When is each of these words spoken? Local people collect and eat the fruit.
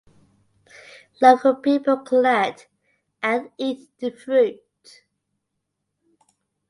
Local 1.21 1.57
people 1.57 1.97
collect 1.97 2.67
and 3.21 3.51
eat 3.59 3.87
the 3.99 4.09
fruit. 4.09 4.59